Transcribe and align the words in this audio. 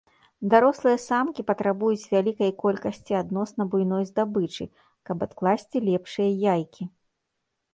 Дарослыя 0.51 0.97
самкі 1.01 1.41
патрабуюць 1.49 2.09
вялікай 2.13 2.51
колькасці 2.63 3.13
адносна 3.21 3.67
буйной 3.75 4.03
здабычы, 4.11 4.67
каб 5.11 5.17
адкласці 5.29 5.77
лепшыя 5.91 6.29
яйкі. 6.55 6.83